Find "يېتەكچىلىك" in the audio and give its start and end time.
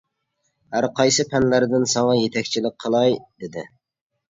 2.23-2.81